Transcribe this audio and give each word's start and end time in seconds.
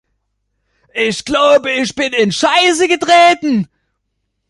Ich 0.95 1.25
glaube, 1.25 1.69
ich 1.73 1.93
bin 1.93 2.11
in 2.13 2.31
Scheiße 2.31 2.87
getreten. 2.87 3.69